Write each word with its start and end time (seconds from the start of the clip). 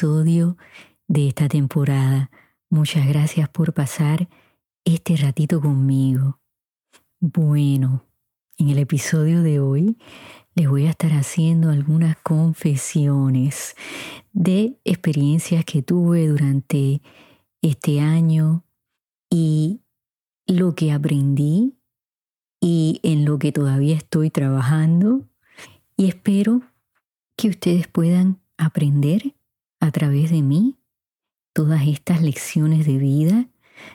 Episodio 0.00 0.56
de 1.08 1.28
esta 1.28 1.46
temporada. 1.46 2.30
Muchas 2.70 3.06
gracias 3.06 3.50
por 3.50 3.74
pasar 3.74 4.30
este 4.86 5.14
ratito 5.16 5.60
conmigo. 5.60 6.40
Bueno, 7.20 8.06
en 8.56 8.70
el 8.70 8.78
episodio 8.78 9.42
de 9.42 9.60
hoy 9.60 9.98
les 10.54 10.70
voy 10.70 10.86
a 10.86 10.90
estar 10.92 11.12
haciendo 11.12 11.68
algunas 11.68 12.16
confesiones 12.16 13.76
de 14.32 14.80
experiencias 14.84 15.66
que 15.66 15.82
tuve 15.82 16.28
durante 16.28 17.02
este 17.60 18.00
año 18.00 18.64
y 19.28 19.82
lo 20.46 20.74
que 20.74 20.92
aprendí 20.92 21.76
y 22.58 23.00
en 23.02 23.26
lo 23.26 23.38
que 23.38 23.52
todavía 23.52 23.96
estoy 23.96 24.30
trabajando 24.30 25.28
y 25.94 26.08
espero 26.08 26.62
que 27.36 27.50
ustedes 27.50 27.86
puedan 27.86 28.40
aprender 28.56 29.34
a 29.80 29.90
través 29.90 30.30
de 30.30 30.42
mí 30.42 30.76
todas 31.52 31.86
estas 31.86 32.22
lecciones 32.22 32.86
de 32.86 32.98
vida, 32.98 33.48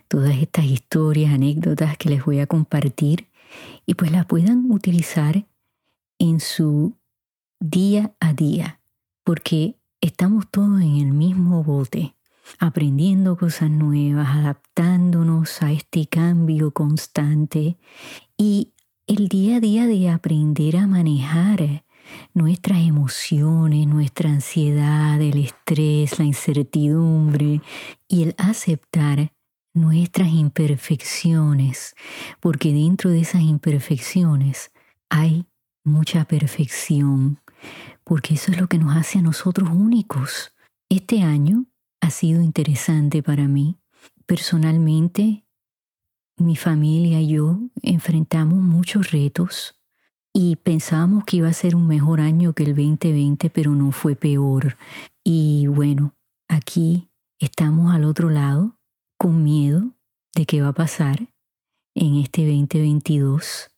todas 0.08 0.36
estas 0.38 0.66
historias, 0.66 1.33
anécdotas 1.33 1.97
que 1.97 2.09
les 2.09 2.25
voy 2.25 2.39
a 2.39 2.47
compartir 2.47 3.30
y 3.86 3.94
pues 3.94 4.11
las 4.11 4.25
puedan 4.25 4.69
utilizar 4.72 5.45
en 6.19 6.39
su 6.39 6.95
día 7.59 8.13
a 8.19 8.33
día, 8.33 8.81
porque 9.23 9.78
estamos 10.02 10.50
todos 10.50 10.81
en 10.81 10.97
el 10.97 11.11
mismo 11.11 11.63
bote, 11.63 12.16
aprendiendo 12.59 13.38
cosas 13.38 13.69
nuevas, 13.69 14.30
adaptándonos 14.30 15.61
a 15.61 15.72
este 15.72 16.08
cambio 16.08 16.72
constante 16.72 17.78
y 18.38 18.73
el 19.08 19.28
día 19.28 19.58
a 19.58 19.59
día 19.59 19.88
de 19.88 20.09
aprender 20.09 20.78
a 20.78 20.88
manejar 20.88 21.84
nuestras 22.33 22.79
emociones, 22.79 23.87
nuestra 23.87 24.29
ansiedad, 24.29 25.19
el 25.21 25.37
estrés, 25.37 26.19
la 26.19 26.25
incertidumbre 26.25 27.61
y 28.07 28.23
el 28.23 28.35
aceptar 28.37 29.31
nuestras 29.73 30.29
imperfecciones, 30.29 31.95
porque 32.39 32.73
dentro 32.73 33.09
de 33.09 33.19
esas 33.19 33.41
imperfecciones 33.41 34.71
hay 35.09 35.45
mucha 35.83 36.25
perfección, 36.25 37.39
porque 38.03 38.35
eso 38.35 38.51
es 38.51 38.59
lo 38.59 38.67
que 38.67 38.77
nos 38.77 38.95
hace 38.95 39.19
a 39.19 39.21
nosotros 39.21 39.69
únicos. 39.69 40.53
Este 40.89 41.21
año 41.21 41.65
ha 42.01 42.09
sido 42.09 42.41
interesante 42.41 43.21
para 43.21 43.47
mí. 43.47 43.77
Personalmente, 44.25 45.45
mi 46.38 46.55
familia 46.55 47.21
y 47.21 47.29
yo 47.29 47.59
enfrentamos 47.81 48.61
muchos 48.61 49.11
retos 49.11 49.75
y 50.38 50.57
pensábamos 50.57 51.23
que 51.23 51.38
iba 51.38 51.47
a 51.47 51.53
ser 51.53 51.78
un 51.78 51.88
mejor 51.88 52.19
año 52.19 52.51
que 52.51 52.63
el 52.63 52.75
2020, 52.75 53.50
pero 53.51 53.72
no 53.72 53.94
fue 53.94 54.18
peor. 54.18 54.78
Y 55.23 55.68
bueno, 55.68 56.13
aquí 56.50 57.07
estamos 57.40 57.96
al 57.96 58.03
otro 58.03 58.29
lado 58.29 58.78
con 59.18 59.45
miedo 59.45 59.94
de 60.35 60.45
qué 60.45 60.62
va 60.62 60.68
a 60.68 60.74
pasar 60.74 61.29
en 61.94 62.16
este 62.18 62.41
2022, 62.41 63.69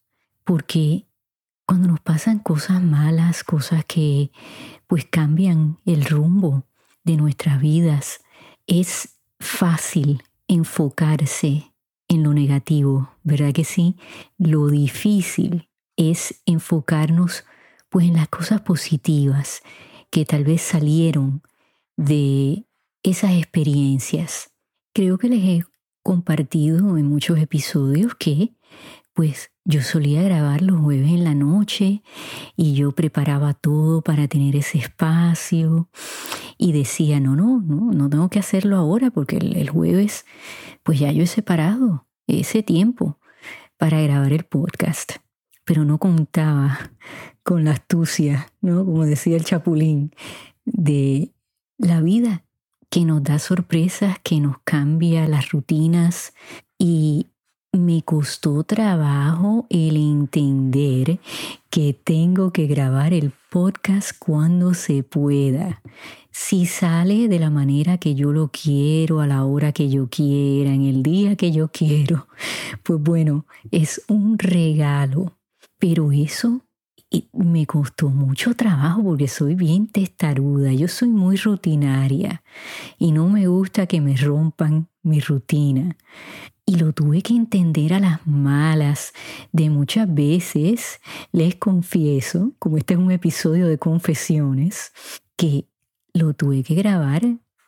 porque 0.44 1.06
cuando 1.68 1.90
nos 1.90 2.00
pasan 2.00 2.40
cosas 2.40 2.82
malas, 2.82 3.44
cosas 3.44 3.86
que 3.86 4.32
pues 4.88 5.06
cambian 5.06 5.78
el 5.86 6.06
rumbo 6.06 6.66
de 7.04 7.18
nuestras 7.18 7.62
vidas, 7.62 8.22
es 8.66 9.20
fácil 9.40 10.24
enfocarse 10.48 11.72
en 12.08 12.24
lo 12.24 12.34
negativo, 12.34 13.12
¿verdad 13.22 13.54
que 13.54 13.64
sí? 13.64 13.96
Lo 14.40 14.70
difícil 14.70 15.67
es 15.98 16.42
enfocarnos 16.46 17.44
pues 17.90 18.08
en 18.08 18.14
las 18.14 18.30
cosas 18.30 18.62
positivas 18.62 19.62
que 20.10 20.26
tal 20.26 20.44
vez 20.44 20.62
salieron 20.62 21.42
de 21.98 22.66
esas 23.04 23.34
experiencias. 23.34 24.52
Creo 24.94 25.18
que 25.18 25.30
les 25.30 25.44
he 25.44 25.66
compartido 26.04 26.98
en 26.98 27.08
muchos 27.08 27.38
episodios 27.40 28.16
que 28.16 28.54
pues 29.14 29.52
yo 29.66 29.82
solía 29.82 30.22
grabar 30.22 30.62
los 30.62 30.80
jueves 30.80 31.10
en 31.10 31.24
la 31.24 31.34
noche 31.34 32.04
y 32.56 32.76
yo 32.76 32.92
preparaba 32.92 33.54
todo 33.54 34.02
para 34.02 34.28
tener 34.28 34.56
ese 34.56 34.78
espacio 34.78 35.90
y 36.58 36.72
decía, 36.72 37.20
no, 37.20 37.36
no, 37.36 37.60
no, 37.60 37.92
no 37.92 38.10
tengo 38.10 38.30
que 38.30 38.40
hacerlo 38.40 38.78
ahora 38.78 39.10
porque 39.10 39.38
el, 39.38 39.70
jueves 39.70 40.26
pues 40.84 41.00
ya 41.00 41.12
yo 41.12 41.24
he 41.24 41.28
separado 41.28 42.06
ese 42.28 42.64
tiempo 42.64 43.20
para 43.78 44.00
grabar 44.02 44.34
el 44.34 44.46
podcast 44.46 45.14
pero 45.68 45.84
no 45.84 45.98
contaba 45.98 46.92
con 47.44 47.66
la 47.66 47.72
astucia, 47.72 48.54
¿no? 48.62 48.86
Como 48.86 49.06
decía 49.06 49.36
el 49.36 49.44
chapulín, 49.44 50.14
de 50.64 51.30
la 51.78 52.00
vida 52.00 52.46
que 52.90 53.04
nos 53.04 53.22
da 53.22 53.38
sorpresas, 53.38 54.18
que 54.24 54.40
nos 54.40 54.60
cambia 54.64 55.28
las 55.28 55.52
rutinas 55.52 56.34
y 56.80 57.28
me 57.74 58.02
costó 58.02 58.64
trabajo 58.64 59.68
el 59.70 59.98
entender 59.98 61.20
que 61.70 61.94
tengo 61.94 62.54
que 62.54 62.66
grabar 62.66 63.14
el 63.14 63.34
podcast 63.52 64.12
cuando 64.18 64.74
se 64.74 65.04
pueda. 65.04 65.82
Si 66.32 66.66
sale 66.66 67.28
de 67.28 67.40
la 67.40 67.50
manera 67.50 67.98
que 67.98 68.16
yo 68.16 68.32
lo 68.32 68.52
quiero, 68.52 69.20
a 69.20 69.28
la 69.28 69.44
hora 69.44 69.74
que 69.74 69.90
yo 69.90 70.08
quiera, 70.10 70.74
en 70.74 70.84
el 70.84 71.04
día 71.04 71.36
que 71.36 71.52
yo 71.52 71.70
quiero, 71.70 72.28
pues 72.84 73.02
bueno, 73.02 73.46
es 73.72 74.02
un 74.08 74.40
regalo 74.40 75.37
pero 75.80 76.12
eso 76.12 76.64
me 77.32 77.66
costó 77.66 78.10
mucho 78.10 78.56
trabajo 78.56 79.04
porque 79.04 79.28
soy 79.28 79.56
bien 79.56 79.88
testaruda, 79.88 80.74
yo 80.74 80.88
soy 80.88 81.10
muy 81.10 81.38
rutinaria 81.38 82.44
y 82.98 83.12
no 83.12 83.30
me 83.30 83.48
gusta 83.48 83.88
que 83.88 84.02
me 84.02 84.16
rompan 84.18 84.90
mi 85.04 85.20
rutina. 85.20 85.96
Y 86.66 86.76
lo 86.76 86.92
tuve 86.92 87.22
que 87.22 87.34
entender 87.34 87.94
a 87.94 88.02
las 88.02 88.28
malas. 88.28 89.14
De 89.54 89.70
muchas 89.70 90.14
veces 90.14 91.00
les 91.32 91.56
confieso, 91.56 92.52
como 92.60 92.76
este 92.76 92.96
es 92.96 93.00
un 93.00 93.12
episodio 93.12 93.68
de 93.68 93.78
confesiones, 93.78 94.92
que 95.38 95.70
lo 96.14 96.34
tuve 96.34 96.64
que 96.64 96.76
grabar 96.76 97.22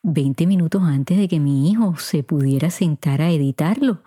20 0.03 0.47
minutos 0.47 0.81
antes 0.83 1.17
de 1.17 1.29
que 1.29 1.39
mi 1.39 1.71
hijo 1.71 1.95
se 1.97 2.23
pudiera 2.23 2.69
sentar 2.69 3.21
a 3.21 3.31
editarlo, 3.31 4.03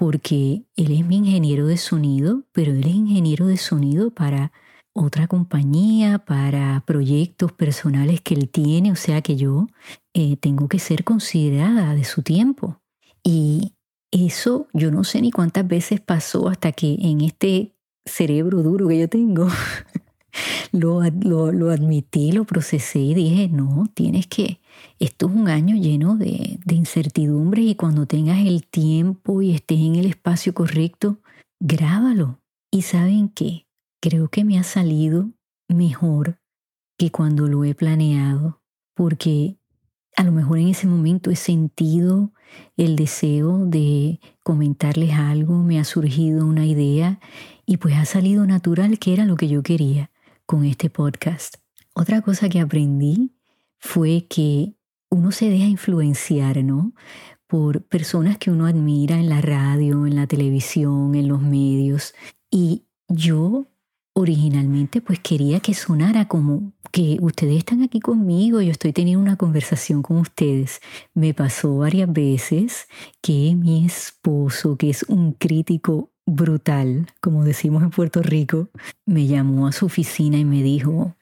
porque 0.00 0.64
él 0.76 0.92
es 0.92 1.04
mi 1.04 1.18
ingeniero 1.18 1.66
de 1.66 1.76
sonido, 1.76 2.44
pero 2.52 2.72
él 2.72 2.86
es 2.86 2.94
ingeniero 2.94 3.46
de 3.46 3.58
sonido 3.58 4.10
para 4.10 4.50
otra 4.94 5.26
compañía, 5.26 6.20
para 6.20 6.82
proyectos 6.86 7.52
personales 7.52 8.22
que 8.22 8.32
él 8.32 8.48
tiene, 8.48 8.92
o 8.92 8.96
sea 8.96 9.20
que 9.20 9.36
yo 9.36 9.66
eh, 10.14 10.38
tengo 10.38 10.68
que 10.68 10.78
ser 10.78 11.04
considerada 11.04 11.94
de 11.94 12.04
su 12.04 12.22
tiempo. 12.22 12.80
Y 13.22 13.74
eso 14.10 14.68
yo 14.72 14.90
no 14.90 15.04
sé 15.04 15.20
ni 15.20 15.30
cuántas 15.32 15.68
veces 15.68 16.00
pasó 16.00 16.48
hasta 16.48 16.72
que 16.72 16.96
en 16.98 17.20
este 17.20 17.76
cerebro 18.06 18.62
duro 18.62 18.88
que 18.88 19.00
yo 19.00 19.08
tengo, 19.10 19.48
lo, 20.72 21.02
lo, 21.02 21.70
admití, 21.70 22.32
lo 22.32 22.44
procesé 22.44 23.00
y 23.00 23.14
dije, 23.14 23.48
no, 23.48 23.86
tienes 23.94 24.26
que, 24.26 24.60
esto 24.98 25.26
es 25.26 25.32
un 25.32 25.48
año 25.48 25.76
lleno 25.76 26.16
de, 26.16 26.58
de 26.64 26.74
incertidumbres 26.74 27.64
y 27.64 27.74
cuando 27.74 28.06
tengas 28.06 28.38
el 28.38 28.66
tiempo 28.66 29.42
y 29.42 29.52
estés 29.52 29.80
en 29.80 29.96
el 29.96 30.06
espacio 30.06 30.54
correcto, 30.54 31.18
grábalo. 31.60 32.40
Y 32.70 32.82
saben 32.82 33.28
qué, 33.28 33.66
creo 34.00 34.28
que 34.28 34.44
me 34.44 34.58
ha 34.58 34.62
salido 34.62 35.30
mejor 35.68 36.38
que 36.98 37.10
cuando 37.10 37.48
lo 37.48 37.64
he 37.64 37.74
planeado, 37.74 38.62
porque 38.94 39.56
a 40.16 40.22
lo 40.22 40.32
mejor 40.32 40.58
en 40.58 40.68
ese 40.68 40.86
momento 40.86 41.30
he 41.30 41.36
sentido 41.36 42.32
el 42.76 42.96
deseo 42.96 43.64
de 43.64 44.20
comentarles 44.42 45.12
algo, 45.12 45.62
me 45.62 45.80
ha 45.80 45.84
surgido 45.84 46.46
una 46.46 46.66
idea 46.66 47.20
y 47.66 47.78
pues 47.78 47.94
ha 47.94 48.04
salido 48.04 48.46
natural 48.46 48.98
que 48.98 49.12
era 49.12 49.24
lo 49.24 49.36
que 49.36 49.48
yo 49.48 49.62
quería 49.62 50.10
con 50.50 50.64
este 50.64 50.90
podcast. 50.90 51.58
Otra 51.94 52.22
cosa 52.22 52.48
que 52.48 52.58
aprendí 52.58 53.36
fue 53.78 54.26
que 54.28 54.74
uno 55.08 55.30
se 55.30 55.48
deja 55.48 55.66
influenciar, 55.66 56.64
¿no? 56.64 56.92
Por 57.46 57.84
personas 57.84 58.36
que 58.36 58.50
uno 58.50 58.66
admira 58.66 59.20
en 59.20 59.28
la 59.28 59.40
radio, 59.40 60.08
en 60.08 60.16
la 60.16 60.26
televisión, 60.26 61.14
en 61.14 61.28
los 61.28 61.40
medios. 61.40 62.14
Y 62.50 62.82
yo 63.06 63.68
originalmente 64.12 65.00
pues 65.00 65.20
quería 65.20 65.60
que 65.60 65.72
sonara 65.72 66.26
como 66.26 66.72
que 66.90 67.18
ustedes 67.20 67.58
están 67.58 67.84
aquí 67.84 68.00
conmigo, 68.00 68.60
yo 68.60 68.72
estoy 68.72 68.92
teniendo 68.92 69.22
una 69.22 69.36
conversación 69.36 70.02
con 70.02 70.16
ustedes. 70.16 70.80
Me 71.14 71.32
pasó 71.32 71.76
varias 71.76 72.12
veces 72.12 72.88
que 73.22 73.54
mi 73.54 73.86
esposo, 73.86 74.76
que 74.76 74.90
es 74.90 75.04
un 75.04 75.32
crítico 75.32 76.10
brutal, 76.34 77.06
como 77.20 77.44
decimos 77.44 77.82
en 77.82 77.90
Puerto 77.90 78.22
Rico, 78.22 78.68
me 79.04 79.26
llamó 79.26 79.66
a 79.66 79.72
su 79.72 79.86
oficina 79.86 80.38
y 80.38 80.44
me 80.44 80.62
dijo, 80.62 81.16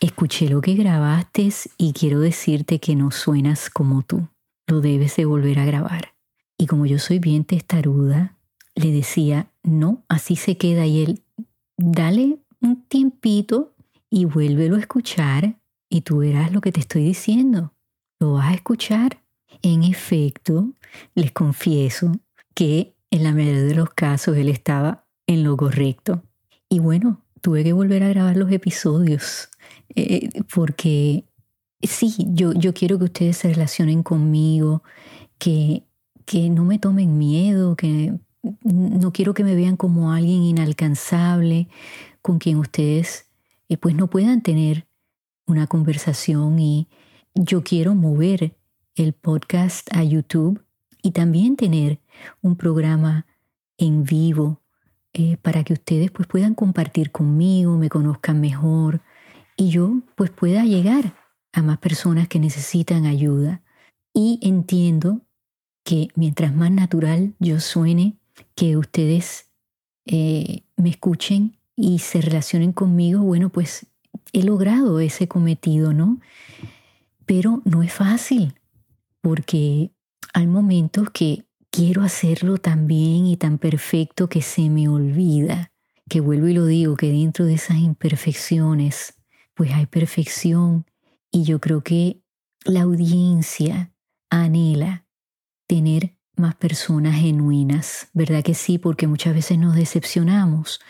escuché 0.00 0.48
lo 0.48 0.60
que 0.60 0.74
grabaste 0.74 1.48
y 1.76 1.92
quiero 1.92 2.20
decirte 2.20 2.80
que 2.80 2.96
no 2.96 3.10
suenas 3.10 3.70
como 3.70 4.02
tú, 4.02 4.28
lo 4.66 4.80
debes 4.80 5.16
de 5.16 5.24
volver 5.24 5.60
a 5.60 5.64
grabar. 5.64 6.14
Y 6.56 6.66
como 6.66 6.86
yo 6.86 6.98
soy 6.98 7.20
bien 7.20 7.44
testaruda, 7.44 8.36
le 8.74 8.90
decía, 8.90 9.50
no, 9.62 10.04
así 10.08 10.34
se 10.34 10.56
queda 10.56 10.86
y 10.86 11.02
él, 11.02 11.22
dale 11.76 12.38
un 12.60 12.82
tiempito 12.82 13.74
y 14.10 14.24
vuélvelo 14.24 14.76
a 14.76 14.80
escuchar 14.80 15.60
y 15.88 16.00
tú 16.00 16.18
verás 16.18 16.52
lo 16.52 16.60
que 16.60 16.72
te 16.72 16.80
estoy 16.80 17.04
diciendo. 17.04 17.72
Lo 18.18 18.32
vas 18.32 18.48
a 18.48 18.54
escuchar. 18.54 19.22
En 19.62 19.82
efecto, 19.82 20.72
les 21.14 21.32
confieso 21.32 22.12
que 22.54 22.97
en 23.10 23.24
la 23.24 23.32
mayoría 23.32 23.62
de 23.62 23.74
los 23.74 23.90
casos 23.90 24.36
él 24.36 24.48
estaba 24.48 25.06
en 25.26 25.44
lo 25.44 25.56
correcto. 25.56 26.22
Y 26.68 26.80
bueno, 26.80 27.22
tuve 27.40 27.64
que 27.64 27.72
volver 27.72 28.02
a 28.02 28.08
grabar 28.08 28.36
los 28.36 28.50
episodios 28.52 29.48
eh, 29.94 30.28
porque 30.54 31.24
sí, 31.82 32.14
yo, 32.28 32.52
yo 32.52 32.74
quiero 32.74 32.98
que 32.98 33.04
ustedes 33.04 33.36
se 33.38 33.48
relacionen 33.48 34.02
conmigo, 34.02 34.82
que, 35.38 35.84
que 36.24 36.50
no 36.50 36.64
me 36.64 36.78
tomen 36.78 37.18
miedo, 37.18 37.76
que 37.76 38.14
no 38.62 39.12
quiero 39.12 39.34
que 39.34 39.44
me 39.44 39.54
vean 39.54 39.76
como 39.76 40.12
alguien 40.12 40.42
inalcanzable 40.42 41.68
con 42.22 42.38
quien 42.38 42.58
ustedes 42.58 43.26
eh, 43.68 43.76
pues 43.76 43.94
no 43.94 44.08
puedan 44.08 44.42
tener 44.42 44.86
una 45.46 45.66
conversación 45.66 46.58
y 46.58 46.88
yo 47.34 47.62
quiero 47.62 47.94
mover 47.94 48.56
el 48.94 49.12
podcast 49.12 49.88
a 49.94 50.02
YouTube 50.04 50.62
y 51.02 51.12
también 51.12 51.56
tener 51.56 52.00
un 52.42 52.56
programa 52.56 53.26
en 53.76 54.04
vivo 54.04 54.60
eh, 55.12 55.36
para 55.40 55.64
que 55.64 55.72
ustedes 55.72 56.10
pues 56.10 56.28
puedan 56.28 56.54
compartir 56.54 57.10
conmigo, 57.10 57.76
me 57.76 57.88
conozcan 57.88 58.40
mejor 58.40 59.00
y 59.56 59.70
yo 59.70 60.00
pues 60.14 60.30
pueda 60.30 60.64
llegar 60.64 61.14
a 61.52 61.62
más 61.62 61.78
personas 61.78 62.28
que 62.28 62.38
necesitan 62.38 63.06
ayuda. 63.06 63.62
Y 64.14 64.38
entiendo 64.42 65.22
que 65.84 66.08
mientras 66.14 66.54
más 66.54 66.70
natural 66.70 67.34
yo 67.38 67.60
suene, 67.60 68.16
que 68.54 68.76
ustedes 68.76 69.50
eh, 70.06 70.62
me 70.76 70.90
escuchen 70.90 71.58
y 71.74 71.98
se 72.00 72.20
relacionen 72.20 72.72
conmigo, 72.72 73.22
bueno, 73.22 73.50
pues 73.50 73.86
he 74.32 74.42
logrado 74.42 75.00
ese 75.00 75.28
cometido, 75.28 75.92
¿no? 75.92 76.20
Pero 77.26 77.62
no 77.64 77.82
es 77.82 77.92
fácil, 77.92 78.54
porque 79.20 79.90
hay 80.34 80.46
momentos 80.46 81.10
que 81.10 81.47
quiero 81.78 82.02
hacerlo 82.02 82.58
tan 82.58 82.88
bien 82.88 83.26
y 83.26 83.36
tan 83.36 83.56
perfecto 83.56 84.28
que 84.28 84.42
se 84.42 84.68
me 84.68 84.88
olvida, 84.88 85.70
que 86.10 86.20
vuelvo 86.20 86.48
y 86.48 86.52
lo 86.52 86.66
digo, 86.66 86.96
que 86.96 87.12
dentro 87.12 87.44
de 87.44 87.54
esas 87.54 87.76
imperfecciones, 87.76 89.14
pues 89.54 89.72
hay 89.72 89.86
perfección 89.86 90.86
y 91.30 91.44
yo 91.44 91.60
creo 91.60 91.84
que 91.84 92.20
la 92.64 92.82
audiencia 92.82 93.92
anhela 94.28 95.06
tener 95.68 96.18
más 96.34 96.56
personas 96.56 97.14
genuinas, 97.14 98.08
¿verdad 98.12 98.42
que 98.42 98.54
sí? 98.54 98.78
Porque 98.78 99.06
muchas 99.06 99.32
veces 99.32 99.56
nos 99.56 99.76
decepcionamos, 99.76 100.80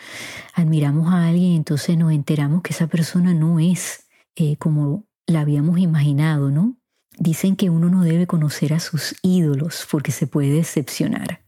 admiramos 0.55 1.13
a 1.13 1.27
alguien 1.27 1.51
entonces 1.51 1.99
nos 1.99 2.11
enteramos 2.13 2.63
que 2.63 2.73
esa 2.73 2.87
persona 2.87 3.35
no 3.35 3.59
es 3.59 4.07
eh, 4.35 4.57
como 4.57 5.05
la 5.27 5.41
habíamos 5.41 5.77
imaginado, 5.77 6.49
¿no? 6.49 6.78
Dicen 7.19 7.57
que 7.57 7.69
uno 7.69 7.89
no 7.89 8.03
debe 8.03 8.27
conocer 8.27 8.73
a 8.73 8.79
sus 8.79 9.15
ídolos 9.21 9.85
porque 9.91 10.11
se 10.11 10.25
puede 10.25 10.53
decepcionar. 10.53 11.41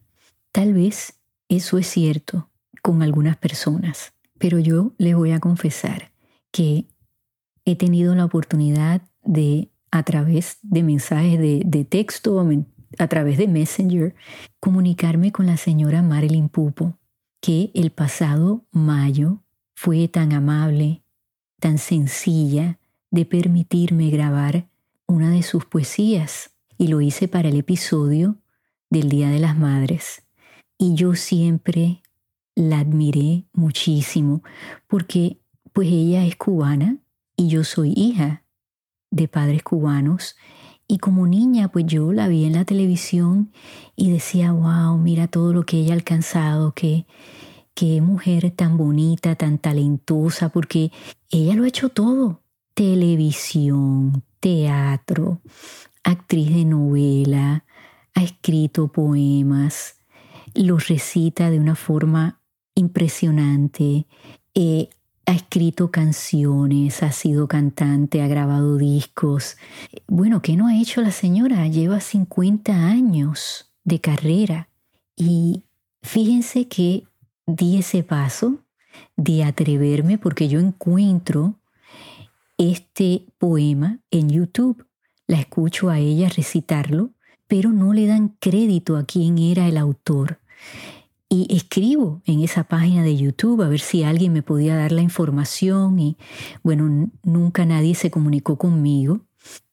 Tal 0.52 0.74
vez 0.74 1.14
eso 1.48 1.78
es 1.78 1.86
cierto 1.86 2.50
con 2.82 3.02
algunas 3.02 3.38
personas, 3.38 4.12
pero 4.38 4.58
yo 4.58 4.92
les 4.98 5.16
voy 5.16 5.32
a 5.32 5.40
confesar 5.40 6.12
que 6.50 6.86
he 7.64 7.74
tenido 7.74 8.14
la 8.14 8.26
oportunidad 8.26 9.00
de, 9.24 9.70
a 9.90 10.02
través 10.02 10.58
de 10.62 10.82
mensajes 10.82 11.38
de, 11.38 11.62
de 11.64 11.84
texto 11.86 12.46
a 12.98 13.08
través 13.08 13.38
de 13.38 13.48
Messenger, 13.48 14.14
comunicarme 14.60 15.32
con 15.32 15.46
la 15.46 15.56
señora 15.56 16.02
Marilyn 16.02 16.50
Pupo, 16.50 16.98
que 17.40 17.70
el 17.74 17.92
pasado 17.92 18.66
mayo 18.70 19.42
fue 19.74 20.06
tan 20.08 20.34
amable, 20.34 21.02
tan 21.60 21.78
sencilla 21.78 22.78
de 23.10 23.24
permitirme 23.24 24.10
grabar 24.10 24.68
una 25.12 25.30
de 25.30 25.42
sus 25.42 25.66
poesías 25.66 26.54
y 26.78 26.88
lo 26.88 27.00
hice 27.00 27.28
para 27.28 27.50
el 27.50 27.56
episodio 27.58 28.38
del 28.88 29.10
Día 29.10 29.28
de 29.28 29.40
las 29.40 29.58
Madres. 29.58 30.22
Y 30.78 30.94
yo 30.94 31.14
siempre 31.14 32.02
la 32.54 32.80
admiré 32.80 33.44
muchísimo 33.52 34.42
porque 34.86 35.38
pues 35.72 35.88
ella 35.88 36.24
es 36.24 36.36
cubana 36.36 36.98
y 37.36 37.48
yo 37.48 37.62
soy 37.62 37.92
hija 37.94 38.44
de 39.10 39.28
padres 39.28 39.62
cubanos 39.62 40.36
y 40.88 40.98
como 40.98 41.26
niña, 41.26 41.68
pues 41.68 41.86
yo 41.86 42.12
la 42.12 42.28
vi 42.28 42.44
en 42.44 42.54
la 42.54 42.64
televisión 42.64 43.52
y 43.96 44.10
decía, 44.10 44.52
wow, 44.52 44.98
mira 44.98 45.28
todo 45.28 45.52
lo 45.52 45.64
que 45.64 45.78
ella 45.78 45.92
ha 45.92 45.96
alcanzado, 45.96 46.72
qué, 46.72 47.06
qué 47.74 48.00
mujer 48.00 48.50
tan 48.50 48.76
bonita, 48.76 49.34
tan 49.34 49.58
talentosa, 49.58 50.50
porque 50.50 50.90
ella 51.30 51.54
lo 51.54 51.64
ha 51.64 51.68
hecho 51.68 51.88
todo. 51.88 52.41
Televisión, 52.74 54.24
teatro, 54.40 55.40
actriz 56.02 56.54
de 56.54 56.64
novela, 56.64 57.64
ha 58.14 58.22
escrito 58.22 58.88
poemas, 58.88 59.96
los 60.54 60.88
recita 60.88 61.50
de 61.50 61.58
una 61.58 61.74
forma 61.74 62.40
impresionante, 62.74 64.06
eh, 64.54 64.88
ha 65.26 65.32
escrito 65.32 65.90
canciones, 65.90 67.02
ha 67.02 67.12
sido 67.12 67.46
cantante, 67.46 68.22
ha 68.22 68.26
grabado 68.26 68.76
discos. 68.76 69.56
Bueno, 70.08 70.42
¿qué 70.42 70.56
no 70.56 70.66
ha 70.66 70.76
hecho 70.76 71.00
la 71.00 71.12
señora? 71.12 71.66
Lleva 71.68 72.00
50 72.00 72.72
años 72.72 73.72
de 73.84 74.00
carrera. 74.00 74.68
Y 75.16 75.62
fíjense 76.02 76.66
que 76.66 77.04
di 77.46 77.78
ese 77.78 78.02
paso 78.02 78.58
de 79.16 79.44
atreverme 79.44 80.18
porque 80.18 80.48
yo 80.48 80.58
encuentro 80.58 81.60
este 82.70 83.26
poema 83.38 84.00
en 84.10 84.30
YouTube. 84.30 84.86
La 85.26 85.38
escucho 85.38 85.90
a 85.90 85.98
ella 85.98 86.28
recitarlo, 86.28 87.10
pero 87.46 87.70
no 87.70 87.92
le 87.92 88.06
dan 88.06 88.36
crédito 88.40 88.96
a 88.96 89.04
quién 89.04 89.38
era 89.38 89.68
el 89.68 89.76
autor 89.76 90.40
y 91.32 91.46
escribo 91.48 92.20
en 92.26 92.40
esa 92.40 92.64
página 92.64 93.02
de 93.02 93.16
YouTube 93.16 93.62
a 93.62 93.68
ver 93.68 93.80
si 93.80 94.02
alguien 94.02 94.34
me 94.34 94.42
podía 94.42 94.76
dar 94.76 94.92
la 94.92 95.00
información 95.00 95.98
y 95.98 96.18
bueno, 96.62 97.10
nunca 97.22 97.64
nadie 97.64 97.94
se 97.94 98.10
comunicó 98.10 98.58
conmigo 98.58 99.22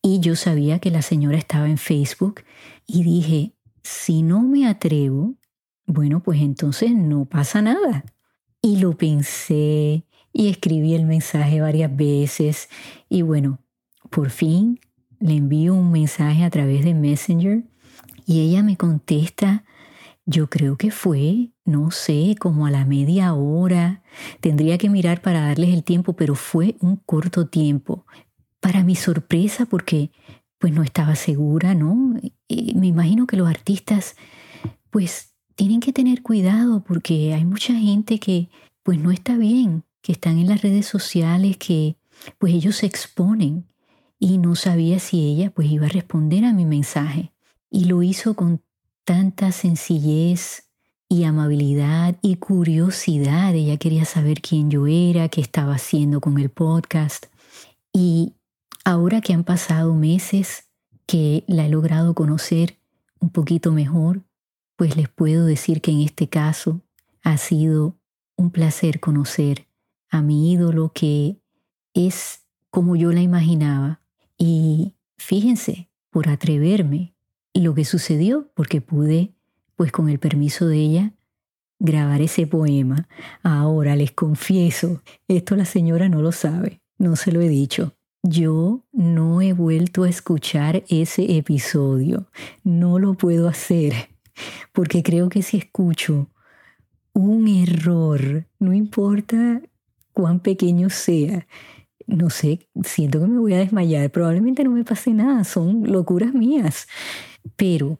y 0.02 0.22
yo 0.22 0.38
sabía 0.38 0.80
que 0.80 0.90
la 0.90 1.02
señora 1.02 1.38
estaba 1.38 1.70
en 1.70 1.78
Facebook 1.78 2.44
y 2.88 3.04
dije, 3.04 3.56
si 3.84 4.24
no 4.24 4.42
me 4.42 4.68
atrevo, 4.70 5.36
bueno, 5.86 6.24
pues 6.24 6.40
entonces 6.40 6.96
no 6.96 7.26
pasa 7.26 7.62
nada. 7.62 8.06
Y 8.62 8.78
lo 8.78 8.96
pensé 8.96 10.06
y 10.40 10.48
escribí 10.48 10.96
el 10.96 11.06
mensaje 11.06 11.60
varias 11.60 11.94
veces 11.94 12.70
y 13.10 13.24
bueno, 13.24 13.60
por 14.10 14.30
fin 14.30 14.80
le 15.20 15.36
envío 15.36 15.76
un 15.76 15.92
mensaje 15.92 16.46
a 16.46 16.50
través 16.50 16.86
de 16.86 16.94
Messenger 16.94 17.66
y 18.26 18.40
ella 18.40 18.64
me 18.64 18.78
contesta 18.78 19.66
yo 20.26 20.50
creo 20.50 20.78
que 20.78 20.92
fue, 20.92 21.50
no 21.66 21.92
sé, 21.92 22.36
como 22.40 22.68
a 22.68 22.72
la 22.72 22.86
media 22.86 23.34
hora. 23.34 24.04
Tendría 24.42 24.78
que 24.78 24.88
mirar 24.88 25.22
para 25.24 25.42
darles 25.42 25.74
el 25.74 25.84
tiempo, 25.84 26.14
pero 26.14 26.36
fue 26.36 26.76
un 26.82 26.98
corto 26.98 27.48
tiempo. 27.48 28.06
Para 28.60 28.84
mi 28.84 28.96
sorpresa, 28.96 29.66
porque 29.66 30.12
pues 30.60 30.72
no 30.72 30.84
estaba 30.84 31.16
segura, 31.16 31.74
¿no? 31.74 31.96
me 31.96 32.88
imagino 32.88 33.26
que 33.26 33.38
los 33.38 33.50
artistas 33.50 34.16
pues 34.92 35.34
tienen 35.56 35.80
que 35.80 35.94
tener 35.94 36.22
cuidado 36.22 36.84
porque 36.84 37.34
hay 37.34 37.44
mucha 37.44 37.74
gente 37.74 38.20
que 38.20 38.50
pues 38.84 39.00
no 39.00 39.12
está 39.12 39.36
bien, 39.36 39.84
están 40.12 40.40
en 40.40 40.48
las 40.48 40.62
redes 40.62 40.86
sociales, 40.86 41.58
que 41.58 41.98
pues 42.38 42.54
ellos 42.54 42.78
se 42.78 42.86
exponen 42.86 43.68
y 44.20 44.38
no 44.38 44.56
sabía 44.56 45.00
si 45.00 45.26
ella 45.26 45.52
pues 45.52 45.70
iba 45.70 45.86
a 45.86 45.90
responder 45.90 46.46
a 46.46 46.54
mi 46.54 46.66
mensaje. 46.66 47.32
Y 47.70 47.86
lo 47.86 48.04
hizo 48.04 48.34
con 48.34 48.62
tanta 49.06 49.52
sencillez 49.52 50.70
y 51.08 51.24
amabilidad 51.24 52.18
y 52.22 52.36
curiosidad. 52.36 53.56
Ella 53.56 53.78
quería 53.78 54.06
saber 54.06 54.42
quién 54.42 54.70
yo 54.70 54.88
era, 54.88 55.30
qué 55.30 55.42
estaba 55.42 55.76
haciendo 55.76 56.22
con 56.22 56.38
el 56.40 56.50
podcast. 56.50 57.28
Y 57.94 58.34
ahora 58.84 59.22
que 59.22 59.34
han 59.34 59.44
pasado 59.44 59.96
meses 59.96 60.66
que 61.06 61.44
la 61.48 61.66
he 61.66 61.70
logrado 61.70 62.14
conocer 62.14 62.78
un 63.20 63.30
poquito 63.30 63.72
mejor, 63.72 64.24
pues 64.76 64.96
les 64.96 65.10
puedo 65.10 65.46
decir 65.46 65.82
que 65.82 65.92
en 65.92 66.02
este 66.02 66.30
caso 66.30 66.82
ha 67.24 67.38
sido 67.38 67.96
un 68.36 68.52
placer 68.52 69.00
conocer 69.00 69.69
a 70.10 70.22
mi 70.22 70.52
ídolo 70.52 70.92
que 70.94 71.40
es 71.94 72.46
como 72.70 72.96
yo 72.96 73.12
la 73.12 73.22
imaginaba. 73.22 74.02
Y 74.38 74.96
fíjense, 75.18 75.90
por 76.10 76.30
atreverme, 76.30 77.14
lo 77.54 77.74
que 77.74 77.86
sucedió, 77.86 78.52
porque 78.54 78.82
pude, 78.82 79.34
pues 79.76 79.92
con 79.92 80.10
el 80.10 80.20
permiso 80.20 80.68
de 80.68 80.78
ella, 80.78 81.14
grabar 81.80 82.22
ese 82.22 82.48
poema. 82.48 83.08
Ahora 83.44 83.96
les 83.96 84.12
confieso, 84.12 85.02
esto 85.28 85.56
la 85.56 85.66
señora 85.66 86.10
no 86.10 86.22
lo 86.22 86.32
sabe, 86.32 86.82
no 86.98 87.16
se 87.16 87.32
lo 87.32 87.42
he 87.42 87.50
dicho. 87.50 87.96
Yo 88.22 88.84
no 88.92 89.42
he 89.42 89.54
vuelto 89.54 90.04
a 90.04 90.10
escuchar 90.10 90.84
ese 90.90 91.38
episodio, 91.38 92.28
no 92.64 93.00
lo 93.00 93.14
puedo 93.14 93.48
hacer, 93.48 94.10
porque 94.74 95.04
creo 95.04 95.30
que 95.30 95.42
si 95.42 95.58
escucho 95.58 96.30
un 97.14 97.48
error, 97.48 98.46
no 98.60 98.74
importa 98.74 99.62
cuán 100.14 100.40
pequeño 100.40 100.90
sea, 100.90 101.48
no 102.08 102.30
sé, 102.30 102.68
siento 102.84 103.20
que 103.20 103.28
me 103.28 103.40
voy 103.40 103.54
a 103.54 103.60
desmayar, 103.60 104.10
probablemente 104.12 104.64
no 104.64 104.72
me 104.72 104.84
pase 104.84 105.14
nada, 105.14 105.44
son 105.44 105.92
locuras 105.92 106.34
mías, 106.34 106.88
pero 107.56 108.00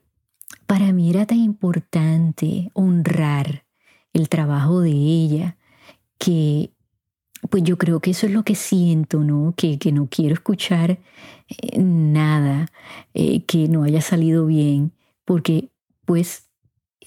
para 0.66 0.92
mí 0.92 1.10
era 1.10 1.26
tan 1.26 1.38
importante 1.38 2.70
honrar 2.74 3.64
el 4.12 4.28
trabajo 4.28 4.80
de 4.80 4.90
ella 4.90 5.56
que 6.18 6.72
pues 7.48 7.62
yo 7.62 7.78
creo 7.78 8.00
que 8.00 8.10
eso 8.10 8.26
es 8.26 8.32
lo 8.32 8.42
que 8.42 8.54
siento, 8.54 9.24
¿no? 9.24 9.54
Que, 9.56 9.78
que 9.78 9.92
no 9.92 10.08
quiero 10.10 10.34
escuchar 10.34 10.98
eh, 11.48 11.78
nada 11.78 12.70
eh, 13.14 13.44
que 13.44 13.68
no 13.68 13.84
haya 13.84 14.02
salido 14.02 14.46
bien, 14.46 14.92
porque 15.24 15.70
pues 16.04 16.48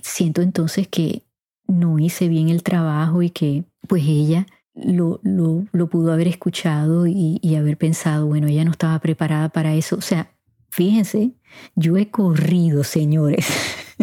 siento 0.01 0.41
entonces 0.41 0.87
que 0.87 1.23
no 1.67 1.99
hice 1.99 2.27
bien 2.27 2.49
el 2.49 2.63
trabajo 2.63 3.21
y 3.21 3.29
que 3.29 3.63
pues 3.87 4.03
ella 4.05 4.47
lo, 4.75 5.19
lo, 5.23 5.87
pudo 5.87 6.11
haber 6.11 6.27
escuchado 6.27 7.05
y, 7.07 7.39
y, 7.41 7.55
haber 7.55 7.77
pensado, 7.77 8.25
bueno, 8.25 8.47
ella 8.47 8.65
no 8.65 8.71
estaba 8.71 8.97
preparada 8.99 9.49
para 9.49 9.75
eso. 9.75 9.95
O 9.95 10.01
sea, 10.01 10.31
fíjense, 10.69 11.33
yo 11.75 11.97
he 11.97 12.09
corrido, 12.09 12.83
señores, 12.83 13.47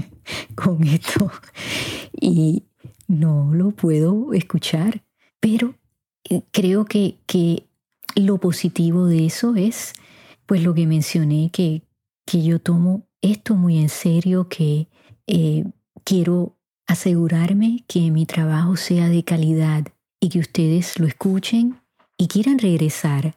con 0.54 0.84
esto 0.84 1.30
y 2.20 2.64
no 3.08 3.50
lo 3.52 3.72
puedo 3.72 4.32
escuchar, 4.32 5.02
pero 5.40 5.74
eh, 6.28 6.42
creo 6.52 6.84
que, 6.84 7.18
que 7.26 7.66
lo 8.14 8.38
positivo 8.38 9.06
de 9.06 9.26
eso 9.26 9.56
es, 9.56 9.92
pues 10.46 10.62
lo 10.62 10.74
que 10.74 10.86
mencioné, 10.86 11.50
que, 11.52 11.82
que 12.24 12.42
yo 12.42 12.60
tomo 12.60 13.08
esto 13.22 13.54
muy 13.56 13.78
en 13.78 13.88
serio, 13.88 14.48
que 14.48 14.88
eh, 15.26 15.64
quiero 16.04 16.56
asegurarme 16.86 17.84
que 17.86 18.10
mi 18.10 18.26
trabajo 18.26 18.76
sea 18.76 19.08
de 19.08 19.24
calidad 19.24 19.86
y 20.20 20.28
que 20.28 20.38
ustedes 20.38 20.98
lo 20.98 21.06
escuchen 21.06 21.80
y 22.16 22.28
quieran 22.28 22.58
regresar. 22.58 23.36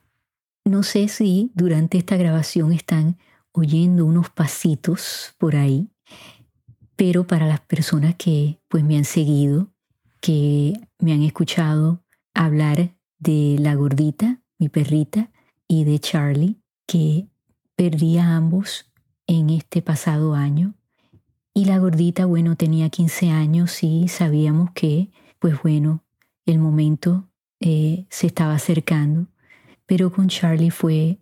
No 0.66 0.84
sé 0.84 1.08
si 1.08 1.52
durante 1.56 1.98
esta 1.98 2.18
grabación 2.18 2.74
están 2.74 3.18
oyendo 3.54 4.06
unos 4.06 4.30
pasitos 4.30 5.34
por 5.38 5.56
ahí, 5.56 5.90
pero 6.96 7.26
para 7.26 7.48
las 7.48 7.62
personas 7.62 8.16
que 8.16 8.60
pues 8.68 8.84
me 8.84 8.98
han 8.98 9.06
seguido, 9.06 9.72
que 10.20 10.74
me 11.00 11.14
han 11.14 11.24
escuchado 11.24 12.04
hablar 12.34 12.96
de 13.20 13.58
la 13.60 13.76
gordita, 13.76 14.42
mi 14.60 14.70
perrita, 14.70 15.32
y 15.68 15.86
de 15.86 16.00
Charlie, 16.00 16.62
que 16.86 17.28
perdí 17.76 18.18
a 18.18 18.36
ambos 18.36 18.92
en 19.28 19.50
este 19.50 19.82
pasado 19.82 20.36
año. 20.36 20.76
Y 21.54 21.66
la 21.66 21.78
gordita, 21.78 22.26
bueno, 22.26 22.56
tenía 22.56 22.90
15 22.90 23.30
años 23.30 23.84
y 23.84 24.08
sabíamos 24.08 24.72
que, 24.72 25.12
pues 25.40 25.62
bueno, 25.62 26.04
el 26.46 26.60
momento 26.60 27.30
eh, 27.60 28.06
se 28.10 28.28
estaba 28.28 28.56
acercando, 28.56 29.28
pero 29.86 30.12
con 30.12 30.28
Charlie 30.28 30.72
fue 30.72 31.20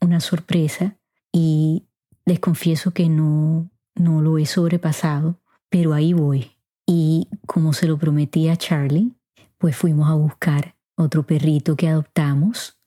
una 0.00 0.20
sorpresa 0.20 0.96
y 1.32 1.86
les 2.24 2.40
confieso 2.40 2.92
que 2.92 3.08
no, 3.08 3.70
no 3.94 4.20
lo 4.22 4.38
he 4.38 4.46
sobrepasado, 4.46 5.40
pero 5.68 5.94
ahí 5.94 6.12
voy. 6.12 6.52
Y 6.86 7.28
como 7.46 7.72
se 7.72 7.86
lo 7.86 7.98
prometí 7.98 8.48
a 8.48 8.56
Charlie, 8.56 9.12
pues 9.58 9.76
fuimos 9.76 10.08
a 10.08 10.14
buscar 10.14 10.76
otro 10.96 11.24
perrito 11.24 11.76
que 11.76 11.88
adoptamos 11.88 12.78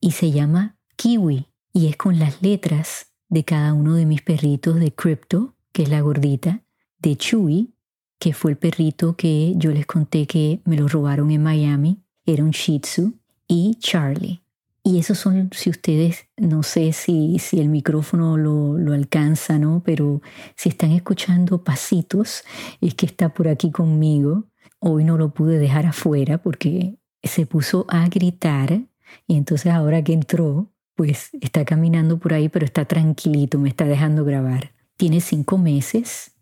y 0.00 0.12
se 0.12 0.30
llama 0.30 0.76
Kiwi 0.96 1.46
y 1.72 1.88
es 1.88 1.96
con 1.96 2.18
las 2.18 2.42
letras 2.42 3.12
de 3.28 3.44
cada 3.44 3.74
uno 3.74 3.94
de 3.94 4.06
mis 4.06 4.22
perritos 4.22 4.76
de 4.76 4.94
Crypto, 4.94 5.54
que 5.72 5.82
es 5.82 5.88
la 5.88 6.00
gordita, 6.00 6.62
de 6.98 7.16
Chewy, 7.16 7.74
que 8.18 8.32
fue 8.32 8.52
el 8.52 8.56
perrito 8.56 9.16
que 9.16 9.54
yo 9.56 9.70
les 9.70 9.86
conté 9.86 10.26
que 10.26 10.60
me 10.64 10.76
lo 10.76 10.88
robaron 10.88 11.30
en 11.30 11.42
Miami, 11.42 12.02
era 12.26 12.44
un 12.44 12.50
Shih 12.50 12.80
Tzu, 12.80 13.14
y 13.48 13.76
Charlie. 13.80 14.42
Y 14.84 14.98
esos 14.98 15.18
son, 15.18 15.50
si 15.52 15.70
ustedes, 15.70 16.28
no 16.36 16.62
sé 16.62 16.92
si, 16.92 17.38
si 17.38 17.60
el 17.60 17.68
micrófono 17.68 18.36
lo, 18.36 18.78
lo 18.78 18.92
alcanza, 18.92 19.58
¿no? 19.58 19.82
Pero 19.84 20.22
si 20.54 20.68
están 20.68 20.92
escuchando 20.92 21.62
pasitos, 21.64 22.44
es 22.80 22.94
que 22.94 23.06
está 23.06 23.34
por 23.34 23.48
aquí 23.48 23.70
conmigo. 23.70 24.44
Hoy 24.78 25.04
no 25.04 25.18
lo 25.18 25.34
pude 25.34 25.58
dejar 25.58 25.86
afuera 25.86 26.38
porque 26.38 26.98
se 27.22 27.46
puso 27.46 27.86
a 27.88 28.08
gritar 28.08 28.82
y 29.26 29.36
entonces 29.36 29.72
ahora 29.72 30.02
que 30.02 30.12
entró, 30.12 30.70
pues 30.94 31.30
está 31.40 31.64
caminando 31.64 32.18
por 32.18 32.32
ahí, 32.32 32.48
pero 32.48 32.64
está 32.64 32.84
tranquilito, 32.84 33.58
me 33.58 33.68
está 33.68 33.84
dejando 33.84 34.24
grabar. 34.24 34.72
Tiene 34.96 35.20
cinco 35.20 35.58
meses 35.58 36.32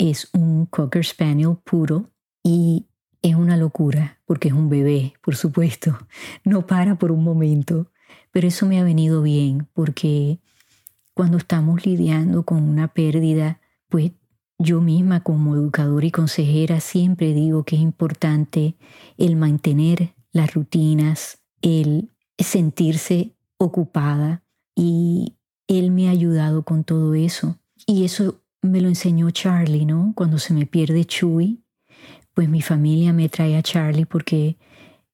es 0.00 0.30
un 0.32 0.64
Cocker 0.64 1.04
Spaniel 1.04 1.58
puro 1.62 2.10
y 2.42 2.86
es 3.20 3.34
una 3.34 3.58
locura 3.58 4.18
porque 4.24 4.48
es 4.48 4.54
un 4.54 4.70
bebé, 4.70 5.12
por 5.22 5.36
supuesto. 5.36 5.98
No 6.42 6.66
para 6.66 6.96
por 6.96 7.12
un 7.12 7.22
momento, 7.22 7.90
pero 8.30 8.48
eso 8.48 8.64
me 8.64 8.80
ha 8.80 8.84
venido 8.84 9.20
bien 9.20 9.68
porque 9.74 10.38
cuando 11.12 11.36
estamos 11.36 11.84
lidiando 11.84 12.44
con 12.44 12.62
una 12.62 12.88
pérdida, 12.88 13.60
pues 13.90 14.12
yo 14.58 14.80
misma 14.80 15.22
como 15.22 15.54
educadora 15.54 16.06
y 16.06 16.10
consejera 16.10 16.80
siempre 16.80 17.34
digo 17.34 17.64
que 17.64 17.76
es 17.76 17.82
importante 17.82 18.76
el 19.18 19.36
mantener 19.36 20.14
las 20.32 20.54
rutinas, 20.54 21.42
el 21.60 22.10
sentirse 22.38 23.34
ocupada 23.58 24.42
y 24.74 25.36
él 25.68 25.90
me 25.90 26.08
ha 26.08 26.12
ayudado 26.12 26.62
con 26.62 26.84
todo 26.84 27.12
eso. 27.12 27.58
Y 27.86 28.04
eso 28.04 28.39
me 28.62 28.80
lo 28.80 28.88
enseñó 28.88 29.30
Charlie, 29.30 29.86
¿no? 29.86 30.12
Cuando 30.14 30.38
se 30.38 30.52
me 30.54 30.66
pierde 30.66 31.04
Chuy, 31.04 31.62
pues 32.34 32.48
mi 32.48 32.62
familia 32.62 33.12
me 33.12 33.28
trae 33.28 33.56
a 33.56 33.62
Charlie 33.62 34.06
porque 34.06 34.56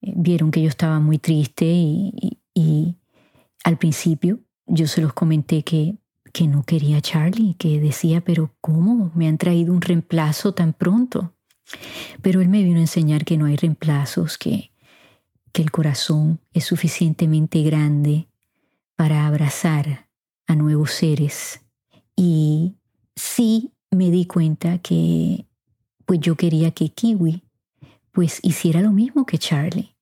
eh, 0.00 0.12
vieron 0.17 0.50
que 0.50 0.62
yo 0.62 0.69
estaba 0.69 1.00
muy 1.00 1.19
triste 1.19 1.65
y, 1.67 2.97
al 3.65 3.79
principio 3.79 4.38
yo 4.67 4.87
se 4.87 5.00
los 5.00 5.12
comenté 5.12 5.65
que, 5.65 5.97
que 6.33 6.47
no 6.47 6.62
quería 6.62 6.99
a 6.99 7.00
Charlie, 7.00 7.55
que 7.55 7.81
decía, 7.81 8.21
pero 8.21 8.55
¿cómo 8.61 9.11
me 9.17 9.26
han 9.26 9.38
traído 9.38 9.73
un 9.73 9.81
reemplazo 9.81 10.55
tan 10.55 10.73
pronto? 10.73 11.35
Pero 12.23 12.41
él 12.41 12.49
me 12.49 12.62
vino 12.62 12.79
a 12.79 12.83
enseñar 12.83 13.25
que 13.25 13.37
no 13.37 13.47
hay 13.47 13.57
reemplazos, 13.57 14.38
que, 14.38 14.71
que 15.53 15.62
el 15.62 15.73
corazón 15.73 16.41
es 16.53 16.65
suficientemente 16.65 17.62
grande 17.62 18.29
para 18.95 19.26
abrazar 19.26 20.09
a 20.47 20.55
nuevos 20.55 20.93
seres 20.93 21.61
y 22.15 22.76
sí 23.17 23.73
me 23.91 24.11
di 24.11 24.27
cuenta 24.27 24.79
que 24.79 25.47
pues 26.05 26.21
yo 26.21 26.37
quería 26.37 26.71
que 26.71 26.91
Kiwi 26.91 27.43
pues 28.13 28.41
hiciera 28.43 28.81
lo 28.81 28.93
mismo 28.93 29.27
que 29.27 29.39
Charlie, 29.39 29.97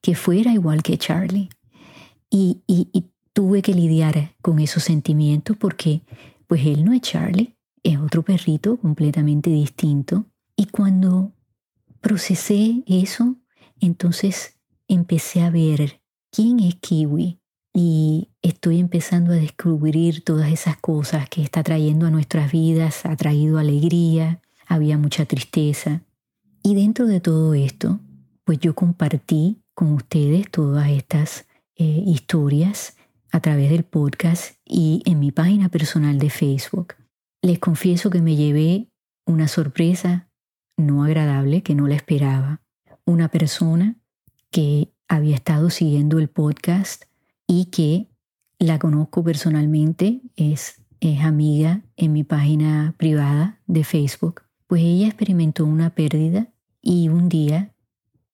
que 0.00 0.14
fuera 0.14 0.52
igual 0.52 0.82
que 0.82 0.98
Charlie. 0.98 1.50
Y, 2.30 2.62
y, 2.66 3.06
tuve 3.34 3.62
que 3.62 3.72
lidiar 3.72 4.34
con 4.42 4.58
esos 4.58 4.82
sentimientos 4.82 5.56
porque 5.56 6.02
pues 6.46 6.66
él 6.66 6.84
no 6.84 6.92
es 6.92 7.00
Charlie, 7.00 7.56
es 7.82 7.98
otro 7.98 8.22
perrito 8.22 8.76
completamente 8.76 9.48
distinto. 9.48 10.26
Y 10.54 10.66
cuando 10.66 11.32
procesé 12.02 12.82
eso, 12.86 13.36
entonces 13.80 14.58
empecé 14.86 15.40
a 15.40 15.48
ver 15.48 16.02
quién 16.30 16.60
es 16.60 16.74
Kiwi 16.74 17.38
y 17.74 18.28
estoy 18.42 18.80
empezando 18.80 19.32
a 19.32 19.36
descubrir 19.36 20.24
todas 20.24 20.52
esas 20.52 20.76
cosas 20.76 21.28
que 21.28 21.42
está 21.42 21.62
trayendo 21.62 22.06
a 22.06 22.10
nuestras 22.10 22.52
vidas, 22.52 23.06
ha 23.06 23.16
traído 23.16 23.58
alegría, 23.58 24.40
había 24.66 24.98
mucha 24.98 25.24
tristeza. 25.24 26.02
Y 26.62 26.74
dentro 26.74 27.06
de 27.06 27.20
todo 27.20 27.54
esto, 27.54 27.98
pues 28.44 28.58
yo 28.58 28.74
compartí 28.74 29.62
con 29.74 29.92
ustedes 29.92 30.50
todas 30.50 30.90
estas 30.90 31.46
eh, 31.76 32.02
historias 32.06 32.96
a 33.30 33.40
través 33.40 33.70
del 33.70 33.84
podcast 33.84 34.56
y 34.64 35.02
en 35.06 35.18
mi 35.18 35.32
página 35.32 35.70
personal 35.70 36.18
de 36.18 36.28
Facebook. 36.28 36.94
Les 37.40 37.58
confieso 37.58 38.10
que 38.10 38.20
me 38.20 38.36
llevé 38.36 38.88
una 39.24 39.48
sorpresa 39.48 40.28
no 40.76 41.04
agradable 41.04 41.62
que 41.62 41.74
no 41.74 41.86
la 41.86 41.94
esperaba. 41.94 42.60
Una 43.04 43.28
persona 43.28 43.96
que 44.50 44.92
había 45.08 45.34
estado 45.34 45.70
siguiendo 45.70 46.18
el 46.18 46.28
podcast 46.28 47.04
y 47.46 47.66
que 47.66 48.08
la 48.58 48.78
conozco 48.78 49.24
personalmente, 49.24 50.20
es, 50.36 50.82
es 51.00 51.20
amiga 51.20 51.82
en 51.96 52.12
mi 52.12 52.24
página 52.24 52.94
privada 52.96 53.60
de 53.66 53.84
Facebook, 53.84 54.42
pues 54.66 54.82
ella 54.82 55.08
experimentó 55.08 55.66
una 55.66 55.90
pérdida 55.90 56.48
y 56.80 57.08
un 57.08 57.28
día 57.28 57.74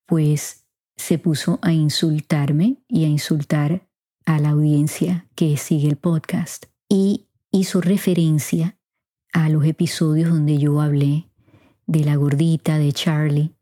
pues 0.07 0.67
se 0.97 1.19
puso 1.19 1.59
a 1.62 1.73
insultarme 1.73 2.83
y 2.88 3.05
a 3.05 3.09
insultar 3.09 3.88
a 4.27 4.38
la 4.38 4.50
audiencia 4.50 5.27
que 5.35 5.57
sigue 5.57 5.88
el 5.88 5.97
podcast 5.97 6.67
y 6.88 7.29
hizo 7.50 7.81
referencia 7.81 8.79
a 9.33 9.49
los 9.49 9.65
episodios 9.65 10.31
donde 10.31 10.59
yo 10.59 10.81
hablé 10.81 11.31
de 11.87 12.05
la 12.05 12.17
gordita, 12.17 12.79
de 12.79 12.93
Charlie, 12.93 13.55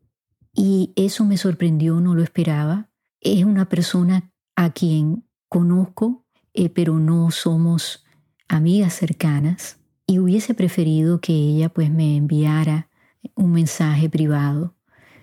y 0.53 0.91
eso 0.95 1.23
me 1.23 1.37
sorprendió, 1.37 2.01
no 2.01 2.15
lo 2.15 2.23
esperaba. 2.23 2.89
Es 3.21 3.43
una 3.43 3.69
persona 3.69 4.31
a 4.55 4.71
quien 4.71 5.26
conozco, 5.49 6.25
eh, 6.53 6.69
pero 6.69 6.99
no 6.99 7.31
somos 7.31 8.05
amigas 8.47 8.93
cercanas, 8.93 9.77
y 10.05 10.19
hubiese 10.19 10.53
preferido 10.53 11.19
que 11.19 11.33
ella 11.33 11.69
pues 11.69 11.91
me 11.91 12.15
enviara 12.15 12.89
un 13.35 13.51
mensaje 13.51 14.09
privado. 14.09 14.73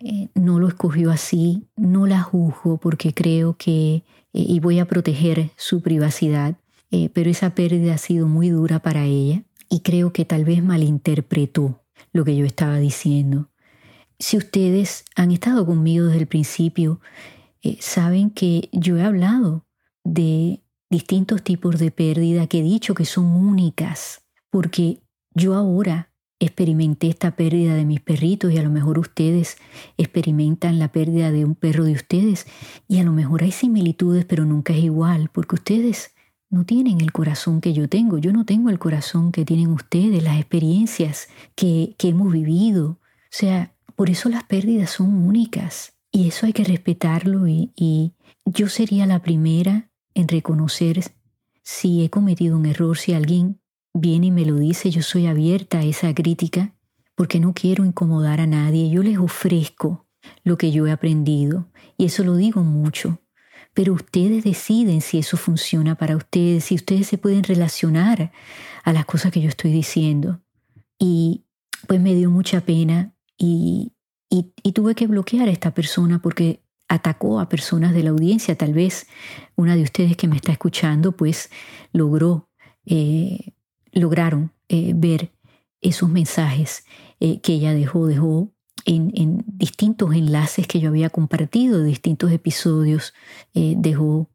Eh, 0.00 0.28
no 0.35 0.59
lo 0.59 0.69
escogió 0.69 1.11
así, 1.11 1.66
no 1.76 2.07
la 2.07 2.21
juzgo 2.21 2.76
porque 2.76 3.14
creo 3.14 3.57
que, 3.57 3.95
eh, 3.95 4.02
y 4.33 4.61
voy 4.61 4.78
a 4.78 4.85
proteger 4.85 5.50
su 5.57 5.81
privacidad, 5.81 6.57
pero 7.12 7.28
esa 7.28 7.57
pérdida 7.57 7.95
ha 7.95 7.99
sido 7.99 8.28
muy 8.28 8.50
dura 8.50 8.78
para 8.78 9.04
ella 9.04 9.43
y 9.69 9.81
creo 9.81 10.12
que 10.12 10.25
tal 10.25 10.45
vez 10.45 10.62
malinterpretó 10.62 11.83
lo 12.12 12.25
que 12.25 12.37
yo 12.37 12.45
estaba 12.45 12.78
diciendo. 12.78 13.49
Si 14.19 14.37
ustedes 14.37 15.04
han 15.16 15.33
estado 15.33 15.66
conmigo 15.66 16.07
desde 16.07 16.21
el 16.21 16.26
principio, 16.26 17.00
eh, 17.62 17.76
saben 17.81 18.31
que 18.31 18.69
yo 18.73 18.97
he 18.97 19.02
hablado 19.02 19.63
de 20.04 20.61
distintos 20.90 21.42
tipos 21.42 21.78
de 21.78 21.90
pérdida 21.90 22.46
que 22.46 22.61
he 22.61 22.62
dicho 22.62 22.94
que 22.94 23.04
son 23.04 23.25
únicas, 23.26 24.23
porque 24.50 25.00
yo 25.34 25.54
ahora 25.54 26.11
experimenté 26.38 27.08
esta 27.08 27.32
pérdida 27.37 27.75
de 27.75 27.84
mis 27.84 28.00
perritos 28.00 28.52
y 28.52 28.58
a 28.58 28.62
lo 28.62 28.70
mejor 28.70 28.99
ustedes 28.99 29.56
experimentan 29.96 30.78
la 30.78 30.88
pérdida 30.92 31.30
de 31.30 31.44
un 31.44 31.54
perro 31.54 31.84
de 31.84 31.92
ustedes 31.92 32.46
y 32.87 32.99
a 32.99 33.04
lo 33.04 33.12
mejor 33.12 33.42
hay 33.42 33.52
similitudes 33.52 34.25
pero 34.25 34.44
nunca 34.44 34.73
es 34.73 34.84
igual 34.84 35.30
porque 35.32 35.54
ustedes 35.54 36.14
no 36.50 36.64
tienen 36.64 37.00
el 37.00 37.12
corazón 37.12 37.61
que 37.61 37.73
yo 37.73 37.88
tengo, 37.88 38.18
yo 38.18 38.32
no 38.32 38.44
tengo 38.44 38.70
el 38.70 38.78
corazón 38.78 39.32
que 39.32 39.44
tienen 39.44 39.68
ustedes, 39.68 40.23
las 40.23 40.38
experiencias 40.38 41.28
que, 41.56 41.96
hemos 41.99 42.32
vivido. 42.32 42.90
O 42.90 42.99
sea, 43.30 43.75
por 43.96 44.08
eso 44.08 44.28
las 44.28 44.44
pérdidas 44.44 44.90
son 44.90 45.14
únicas 45.26 45.94
y 46.12 46.28
eso 46.28 46.46
hay 46.46 46.52
que 46.52 46.62
respetarlo 46.62 47.49
y, 47.49 47.73
y 47.75 48.12
yo 48.44 48.68
sería 48.68 49.06
la 49.06 49.20
primera 49.20 49.90
en 50.14 50.28
reconocer 50.28 51.02
si 51.62 52.04
he 52.04 52.11
cometido 52.11 52.56
un 52.56 52.66
error, 52.66 52.97
si 52.97 53.14
alguien 53.14 53.61
viene 53.92 54.26
y 54.26 54.30
me 54.30 54.44
lo 54.44 54.56
dice, 54.56 54.90
yo 54.90 55.02
soy 55.02 55.26
abierta 55.26 55.78
a 55.78 55.85
esa 55.85 56.14
crítica 56.14 56.75
porque 57.14 57.40
no 57.40 57.52
quiero 57.54 57.85
incomodar 57.85 58.40
a 58.40 58.47
nadie, 58.47 58.90
yo 58.90 59.02
les 59.02 59.18
ofrezco 59.18 60.06
lo 60.42 60.59
que 60.59 60.73
yo 60.73 60.87
he 60.87 60.92
aprendido 60.92 61.68
y 61.97 62.06
eso 62.06 62.25
lo 62.25 62.37
digo 62.37 62.62
mucho 62.62 63.21
pero 63.75 63.92
ustedes 63.92 64.44
deciden 64.44 65.00
si 65.00 65.18
eso 65.18 65.37
funciona 65.37 65.97
para 65.97 66.16
ustedes, 66.16 66.64
si 66.64 66.76
ustedes 66.76 67.09
se 67.09 67.18
pueden 67.18 67.42
relacionar 67.42 68.33
a 68.85 68.92
las 68.92 69.04
cosas 69.04 69.33
que 69.33 69.40
yo 69.40 69.49
estoy 69.49 69.73
diciendo. 69.73 70.40
Y 70.99 71.44
pues 71.88 72.00
me 72.00 72.14
dio 72.14 72.30
mucha 72.30 72.61
pena 72.61 73.14
y, 73.37 73.92
y, 74.30 74.73
tuve 74.73 74.95
que 74.95 75.08
bloquear 75.08 75.49
a 75.49 75.52
esta 75.52 75.73
persona 75.73 76.23
porque 76.23 76.64
atacó 76.95 77.41
a 77.41 77.49
personas 77.49 77.93
de 77.93 78.02
la 78.02 78.11
audiencia. 78.11 78.57
Tal 78.57 78.73
vez 78.73 79.07
una 79.57 79.76
de 79.76 79.83
ustedes 79.83 80.17
que 80.17 80.28
me 80.28 80.37
está 80.37 80.52
escuchando 80.52 81.13
pues 81.13 81.50
logró, 81.93 82.49
eh, 82.87 83.52
lograron 83.93 84.52
eh, 84.69 84.93
ver 84.95 85.33
esos 85.80 86.09
mensajes 86.09 86.85
eh, 87.21 87.41
que 87.41 87.54
ella 87.54 87.75
dejó, 87.75 88.07
dejó 88.07 88.52
en, 88.87 89.45
distintos 89.47 90.15
enlaces 90.15 90.67
que 90.67 90.80
yo 90.80 90.91
había 90.91 91.11
compartido, 91.11 91.83
distintos 91.85 92.30
episodios, 92.33 93.15
dejó 93.54 94.28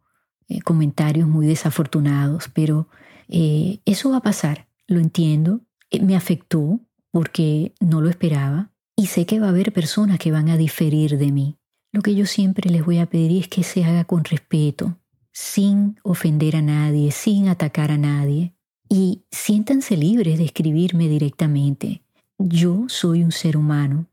comentarios 0.64 1.28
muy 1.28 1.46
desafortunados, 1.46 2.50
pero 2.52 2.88
eso 3.28 4.10
va 4.10 4.18
a 4.18 4.22
pasar, 4.24 4.68
lo 4.88 5.00
entiendo, 5.00 5.62
me 6.02 6.16
afectó 6.16 6.80
porque 7.12 7.76
no 7.80 8.02
lo 8.02 8.10
esperaba 8.10 8.72
y 8.96 9.06
sé 9.06 9.28
que 9.28 9.40
va 9.40 9.48
a 9.48 9.50
haber 9.50 9.72
personas 9.72 10.18
que 10.18 10.32
van 10.32 10.50
a 10.50 10.58
diferir 10.58 11.20
de 11.20 11.32
mí. 11.32 11.59
Lo 11.92 12.02
que 12.02 12.16
yo 12.16 12.26
siempre 12.26 12.70
les 12.70 12.86
voy 12.86 13.00
a 13.00 13.08
pedir 13.08 13.42
es 13.42 13.48
que 13.48 13.64
se 13.64 13.84
haga 13.84 14.06
con 14.06 14.24
respeto, 14.24 14.98
sin 15.32 16.00
ofender 16.04 16.56
a 16.56 16.62
nadie, 16.62 17.12
sin 17.12 17.48
atacar 17.48 17.92
a 17.92 17.98
nadie. 17.98 18.54
Y 18.90 19.24
siéntanse 19.32 19.98
libres 19.98 20.38
de 20.38 20.46
escribirme 20.46 21.08
directamente. 21.08 22.02
Yo 22.38 22.86
soy 22.88 23.24
un 23.24 23.32
ser 23.32 23.58
humano 23.58 24.08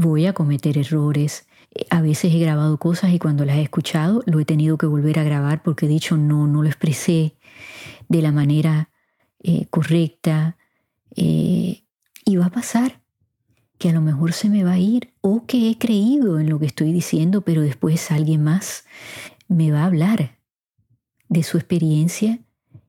voy 0.00 0.26
a 0.26 0.32
cometer 0.32 0.78
errores. 0.78 1.46
A 1.90 2.00
veces 2.00 2.34
he 2.34 2.38
grabado 2.38 2.78
cosas 2.78 3.12
y 3.12 3.18
cuando 3.18 3.44
las 3.44 3.56
he 3.56 3.62
escuchado 3.62 4.22
lo 4.26 4.40
he 4.40 4.44
tenido 4.44 4.78
que 4.78 4.86
volver 4.86 5.18
a 5.18 5.24
grabar 5.24 5.62
porque 5.62 5.86
he 5.86 5.88
dicho 5.88 6.16
no, 6.16 6.46
no 6.46 6.62
lo 6.62 6.68
expresé 6.68 7.36
de 8.08 8.22
la 8.22 8.32
manera 8.32 8.90
eh, 9.42 9.66
correcta. 9.70 10.56
Eh, 11.16 11.82
y 12.24 12.36
va 12.36 12.46
a 12.46 12.50
pasar 12.50 12.99
que 13.80 13.88
a 13.88 13.92
lo 13.92 14.02
mejor 14.02 14.34
se 14.34 14.50
me 14.50 14.62
va 14.62 14.72
a 14.72 14.78
ir 14.78 15.14
o 15.22 15.46
que 15.46 15.70
he 15.70 15.78
creído 15.78 16.38
en 16.38 16.50
lo 16.50 16.58
que 16.58 16.66
estoy 16.66 16.92
diciendo, 16.92 17.40
pero 17.40 17.62
después 17.62 18.10
alguien 18.10 18.44
más 18.44 18.84
me 19.48 19.72
va 19.72 19.80
a 19.80 19.86
hablar 19.86 20.38
de 21.30 21.42
su 21.42 21.56
experiencia 21.56 22.40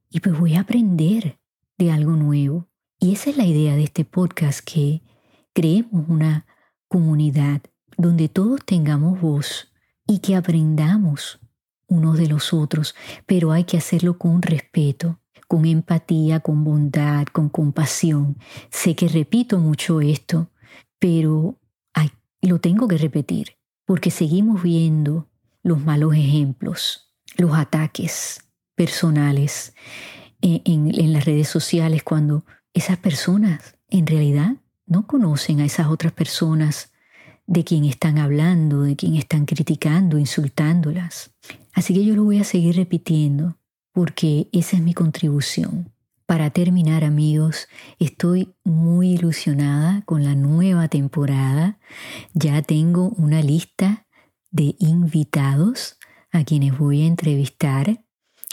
y 0.09 0.19
pues 0.19 0.37
voy 0.37 0.55
a 0.55 0.59
aprender 0.59 1.39
de 1.77 1.91
algo 1.93 2.17
nuevo. 2.17 2.67
Y 2.99 3.13
esa 3.13 3.29
es 3.29 3.37
la 3.37 3.45
idea 3.45 3.77
de 3.77 3.85
este 3.85 4.03
podcast, 4.03 4.59
que 4.59 5.01
creemos 5.53 6.09
una 6.09 6.45
comunidad 6.89 7.61
donde 7.95 8.27
todos 8.27 8.59
tengamos 8.65 9.21
voz 9.21 9.71
y 10.05 10.19
que 10.19 10.35
aprendamos 10.35 11.39
unos 11.87 12.17
de 12.17 12.27
los 12.27 12.53
otros, 12.53 12.95
pero 13.25 13.53
hay 13.53 13.63
que 13.63 13.77
hacerlo 13.77 14.17
con 14.17 14.41
respeto, 14.41 15.21
con 15.47 15.63
empatía, 15.65 16.41
con 16.41 16.65
bondad, 16.65 17.27
con 17.27 17.47
compasión. 17.47 18.37
Sé 18.69 18.93
que 18.93 19.07
repito 19.07 19.57
mucho 19.57 20.01
esto, 20.01 20.49
pero 21.01 21.57
lo 22.43 22.59
tengo 22.59 22.87
que 22.87 22.97
repetir, 22.97 23.57
porque 23.85 24.11
seguimos 24.11 24.61
viendo 24.61 25.27
los 25.63 25.83
malos 25.83 26.13
ejemplos, 26.15 27.11
los 27.37 27.55
ataques 27.55 28.41
personales 28.75 29.73
en, 30.41 30.61
en 30.93 31.11
las 31.11 31.25
redes 31.25 31.47
sociales 31.47 32.03
cuando 32.03 32.45
esas 32.73 32.97
personas 32.97 33.75
en 33.89 34.05
realidad 34.05 34.57
no 34.85 35.07
conocen 35.07 35.59
a 35.59 35.65
esas 35.65 35.87
otras 35.87 36.13
personas 36.13 36.91
de 37.47 37.63
quien 37.63 37.85
están 37.85 38.19
hablando, 38.19 38.83
de 38.83 38.95
quien 38.95 39.15
están 39.15 39.45
criticando, 39.45 40.19
insultándolas. 40.19 41.31
Así 41.73 41.95
que 41.95 42.05
yo 42.05 42.15
lo 42.15 42.23
voy 42.23 42.39
a 42.39 42.43
seguir 42.43 42.75
repitiendo 42.75 43.57
porque 43.91 44.49
esa 44.51 44.77
es 44.77 44.83
mi 44.83 44.93
contribución. 44.93 45.91
Para 46.31 46.49
terminar, 46.49 47.03
amigos, 47.03 47.67
estoy 47.99 48.55
muy 48.63 49.15
ilusionada 49.15 50.01
con 50.05 50.23
la 50.23 50.33
nueva 50.33 50.87
temporada. 50.87 51.77
Ya 52.33 52.61
tengo 52.61 53.09
una 53.17 53.41
lista 53.41 54.07
de 54.49 54.77
invitados 54.79 55.97
a 56.31 56.45
quienes 56.45 56.77
voy 56.77 57.01
a 57.01 57.07
entrevistar. 57.07 58.05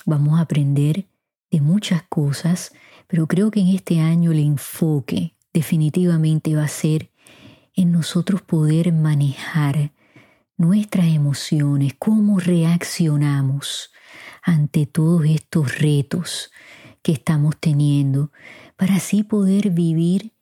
Vamos 0.05 0.41
a 0.41 0.43
aprender 0.43 1.07
de 1.53 1.61
muchas 1.61 2.03
cosas, 2.09 2.73
pero 3.07 3.29
creo 3.29 3.53
que 3.53 3.61
en 3.61 3.69
este 3.69 4.01
año 4.01 4.33
el 4.33 4.41
enfoque 4.41 5.37
definitivamente 5.53 6.57
va 6.57 6.64
a 6.64 6.69
ser 6.69 7.12
en 7.75 7.93
nosotros 7.93 8.43
poder 8.43 8.93
manejar 8.93 9.93
nuestras 10.57 11.07
emociones, 11.07 11.95
cómo 11.97 12.41
reaccionamos 12.41 13.93
ante 14.43 14.87
todos 14.87 15.25
estos 15.27 15.79
retos 15.79 16.51
que 17.02 17.12
estamos 17.12 17.56
teniendo, 17.58 18.32
para 18.76 18.96
así 18.96 19.22
poder 19.22 19.70
vivir 19.70 20.32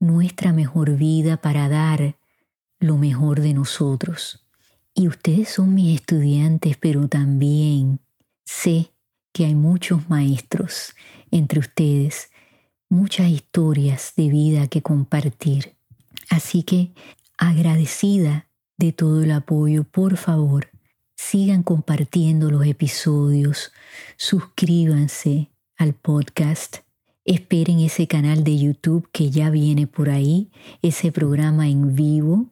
nuestra 0.00 0.52
mejor 0.52 0.96
vida, 0.96 1.36
para 1.38 1.68
dar 1.68 2.16
lo 2.78 2.98
mejor 2.98 3.40
de 3.40 3.54
nosotros. 3.54 4.46
Y 4.94 5.08
ustedes 5.08 5.50
son 5.50 5.74
mis 5.74 6.00
estudiantes, 6.00 6.76
pero 6.76 7.08
también 7.08 8.00
sé 8.44 8.92
que 9.32 9.46
hay 9.46 9.54
muchos 9.54 10.08
maestros 10.08 10.94
entre 11.30 11.60
ustedes 11.60 12.30
muchas 12.88 13.28
historias 13.28 14.12
de 14.16 14.28
vida 14.28 14.66
que 14.68 14.82
compartir. 14.82 15.76
Así 16.30 16.62
que 16.62 16.92
agradecida 17.36 18.48
de 18.78 18.92
todo 18.92 19.22
el 19.22 19.32
apoyo, 19.32 19.84
por 19.84 20.16
favor, 20.16 20.70
sigan 21.16 21.62
compartiendo 21.62 22.50
los 22.50 22.66
episodios, 22.66 23.72
suscríbanse 24.16 25.50
al 25.76 25.94
podcast, 25.94 26.78
esperen 27.24 27.80
ese 27.80 28.06
canal 28.06 28.44
de 28.44 28.58
YouTube 28.58 29.08
que 29.12 29.30
ya 29.30 29.50
viene 29.50 29.86
por 29.86 30.10
ahí, 30.10 30.50
ese 30.82 31.12
programa 31.12 31.68
en 31.68 31.94
vivo, 31.94 32.46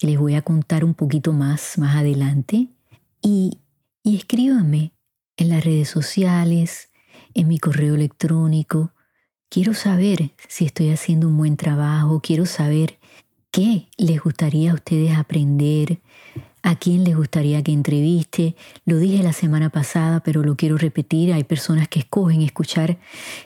les 0.00 0.18
voy 0.18 0.34
a 0.34 0.42
contar 0.42 0.84
un 0.84 0.94
poquito 0.94 1.32
más 1.32 1.78
más 1.78 1.96
adelante, 1.96 2.68
y, 3.22 3.58
y 4.02 4.16
escríbanme 4.16 4.92
en 5.36 5.48
las 5.48 5.64
redes 5.64 5.88
sociales, 5.88 6.90
en 7.34 7.48
mi 7.48 7.58
correo 7.58 7.94
electrónico. 7.94 8.92
Quiero 9.48 9.74
saber 9.74 10.32
si 10.48 10.66
estoy 10.66 10.90
haciendo 10.90 11.28
un 11.28 11.36
buen 11.36 11.56
trabajo, 11.56 12.20
quiero 12.20 12.46
saber 12.46 12.98
qué 13.50 13.88
les 13.96 14.20
gustaría 14.20 14.70
a 14.70 14.74
ustedes 14.74 15.16
aprender, 15.16 16.00
a 16.62 16.76
quién 16.76 17.04
les 17.04 17.16
gustaría 17.16 17.62
que 17.62 17.72
entreviste. 17.72 18.56
Lo 18.84 18.98
dije 18.98 19.22
la 19.22 19.32
semana 19.32 19.70
pasada, 19.70 20.20
pero 20.20 20.42
lo 20.42 20.56
quiero 20.56 20.76
repetir. 20.78 21.32
Hay 21.32 21.44
personas 21.44 21.88
que 21.88 22.00
escogen 22.00 22.42
escuchar 22.42 22.98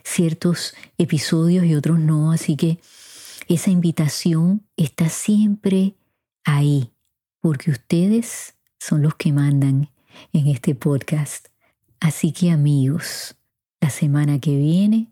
ciertos 0.03 0.75
episodios 0.99 1.65
y 1.65 1.75
otros 1.75 1.99
no, 1.99 2.33
así 2.33 2.57
que 2.57 2.79
esa 3.49 3.71
invitación 3.71 4.67
está 4.77 5.09
siempre 5.09 5.95
ahí, 6.45 6.91
porque 7.41 7.71
ustedes 7.71 8.55
son 8.79 9.03
los 9.03 9.15
que 9.15 9.33
mandan 9.33 9.91
en 10.33 10.47
este 10.49 10.75
podcast. 10.75 11.49
Así 12.01 12.33
que 12.33 12.51
amigos, 12.51 13.37
la 13.81 13.91
semana 13.91 14.39
que 14.39 14.57
viene, 14.57 15.11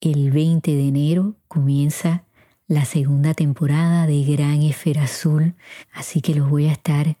el 0.00 0.30
20 0.30 0.70
de 0.70 0.88
enero, 0.88 1.36
comienza 1.48 2.24
la 2.66 2.84
segunda 2.84 3.32
temporada 3.34 4.06
de 4.06 4.22
Gran 4.24 4.62
Esfera 4.62 5.04
Azul, 5.04 5.54
así 5.92 6.20
que 6.20 6.34
los 6.34 6.50
voy 6.50 6.66
a 6.66 6.72
estar 6.72 7.16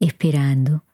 esperando. 0.00 0.84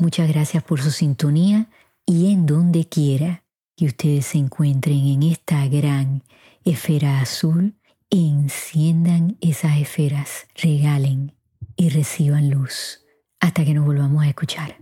Muchas 0.00 0.28
gracias 0.28 0.62
por 0.62 0.80
su 0.80 0.90
sintonía 0.90 1.68
y 2.06 2.32
en 2.32 2.46
donde 2.46 2.88
quiera 2.88 3.44
que 3.76 3.86
ustedes 3.86 4.26
se 4.26 4.38
encuentren 4.38 4.98
en 4.98 5.22
esta 5.22 5.66
gran 5.68 6.22
esfera 6.64 7.20
azul, 7.20 7.74
enciendan 8.10 9.36
esas 9.40 9.78
esferas, 9.78 10.46
regalen 10.54 11.34
y 11.76 11.88
reciban 11.88 12.50
luz 12.50 13.00
hasta 13.40 13.64
que 13.64 13.74
nos 13.74 13.86
volvamos 13.86 14.22
a 14.22 14.28
escuchar. 14.28 14.76